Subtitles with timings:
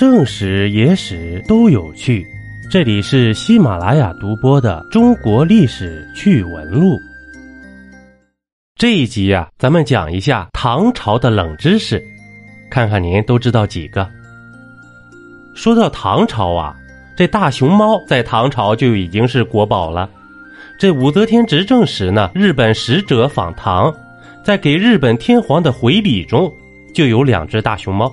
[0.00, 2.26] 正史、野史都有趣。
[2.70, 6.94] 这里是喜马拉雅独播的《中国历史趣闻录》。
[8.76, 12.02] 这一集呀、咱们讲一下唐朝的冷知识，
[12.70, 14.08] 看看您都知道几个。
[15.54, 16.74] 说到唐朝啊，
[17.14, 20.08] 这大熊猫在唐朝就已经是国宝了。
[20.78, 23.94] 这武则天执政时呢，日本使者访唐，
[24.42, 26.50] 在给日本天皇的回礼中
[26.94, 28.10] 就有两只大熊猫。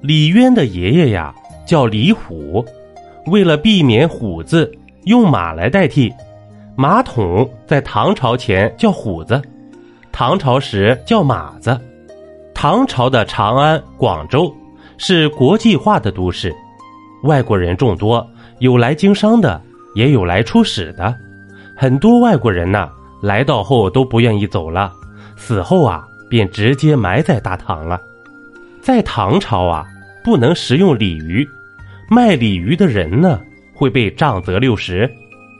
[0.00, 1.34] 李渊的爷爷呀
[1.66, 2.64] 叫李虎，
[3.26, 4.70] 为了避免虎字，
[5.04, 6.12] 用马来代替。
[6.76, 9.42] 马桶在唐朝前叫虎子，
[10.12, 11.76] 唐朝时叫马子。
[12.54, 14.54] 唐朝的长安、广州
[14.98, 16.54] 是国际化的都市，
[17.24, 18.24] 外国人众多，
[18.60, 19.60] 有来经商的，
[19.96, 21.12] 也有来出使的。
[21.76, 22.88] 很多外国人呐，
[23.20, 24.92] 来到后都不愿意走了，
[25.36, 28.00] 死后啊便直接埋在大唐了。
[28.88, 29.86] 在唐朝啊，
[30.24, 31.46] 不能食用鲤鱼，
[32.08, 33.38] 卖鲤鱼的人呢
[33.74, 35.06] 会被杖责六十，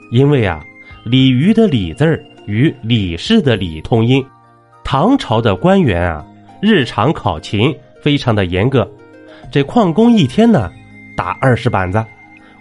[0.09, 0.59] 因为啊，
[1.05, 4.25] 鲤鱼的“鲤”字儿与李氏的“李”同音。
[4.83, 6.25] 唐朝的官员啊，
[6.59, 8.89] 日常考勤非常的严格，
[9.51, 10.71] 这矿工一天呢
[11.15, 12.03] 打二十板子，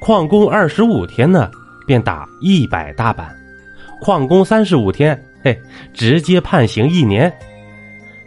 [0.00, 1.50] 矿工二十五天呢
[1.86, 3.34] 便打一百大板，
[4.02, 5.58] 矿工三十五天，嘿，
[5.94, 7.32] 直接判刑一年。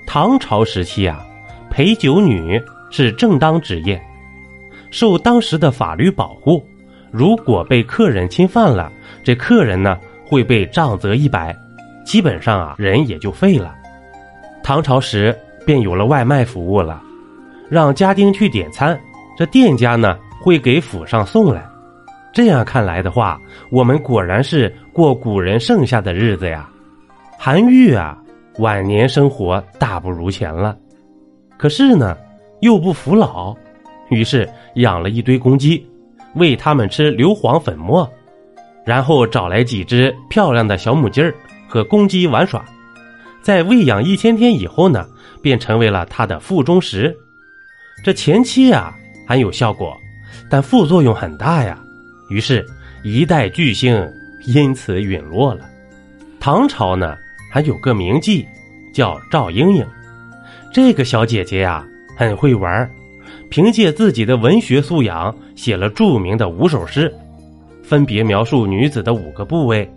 [0.08, 1.24] 唐朝时期啊。
[1.72, 4.00] 陪酒女是正当职业，
[4.92, 6.62] 受当时的法律保护。
[7.10, 8.92] 如果被客人侵犯了，
[9.24, 11.56] 这客人呢会被杖责一百，
[12.06, 13.74] 基本上啊人也就废了。
[14.62, 17.02] 唐朝时便有了外卖服务了，
[17.70, 19.00] 让家丁去点餐，
[19.38, 21.66] 这店家呢会给府上送来。
[22.34, 23.40] 这样看来的话，
[23.72, 26.70] 我们果然是过古人剩下的日子呀。
[27.40, 28.18] 韩愈啊，
[28.60, 30.78] 晚年生活大不如前了。
[31.62, 32.18] 可是呢，
[32.62, 33.56] 又不服老，
[34.10, 35.88] 于是养了一堆公鸡，
[36.34, 38.12] 喂它们吃硫磺粉末，
[38.84, 41.32] 然后找来几只漂亮的小母鸡儿
[41.68, 42.66] 和公鸡玩耍。
[43.44, 45.06] 在喂养一千天以后呢，
[45.40, 47.16] 便成为了它的腹中食。
[48.04, 48.96] 这前期啊
[49.28, 49.96] 还有效果，
[50.50, 51.80] 但副作用很大呀。
[52.32, 52.66] 于是，
[53.04, 54.12] 一代巨星
[54.48, 55.70] 因此陨落了。
[56.40, 57.16] 唐朝呢
[57.54, 58.44] 还有个名妓，
[58.92, 59.86] 叫赵莺莺。
[60.74, 62.90] 这个小姐姐呀，很会玩，
[63.50, 67.14] 凭借自己的文学素养，写了著名的五首诗，
[67.84, 69.90] 分别描述女子的五个部位：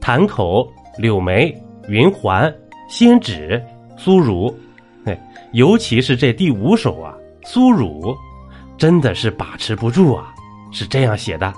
[0.00, 0.66] 潭口、
[0.96, 1.54] 柳眉、
[1.88, 2.52] 云环、
[2.88, 3.62] 仙指、
[3.98, 4.54] 酥乳。
[5.04, 5.18] 嘿，
[5.52, 8.16] 尤其是这第五首啊，酥乳，
[8.78, 10.32] 真的是把持不住啊！
[10.72, 11.52] 是这样写的：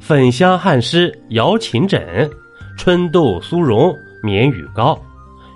[0.00, 2.28] 粉香汗湿摇琴枕，
[2.76, 3.94] 春豆酥蓉
[4.24, 5.00] 绵雨糕。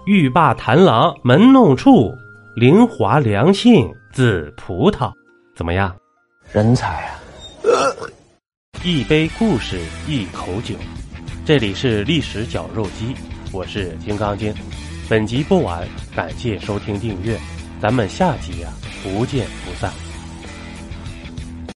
[0.06, 2.14] 欲罢谈郎门弄处，
[2.54, 5.10] 灵华良庆紫葡萄，
[5.56, 5.96] 怎么样？
[6.52, 7.16] 人才啊！
[8.84, 10.74] 一杯故事，一口酒，
[11.46, 13.14] 这里是历史绞肉机，
[13.50, 14.52] 我是金刚经。
[15.08, 17.38] 本集播完，感谢收听订阅，
[17.80, 18.68] 咱们下集呀、
[19.02, 19.90] 不见不散。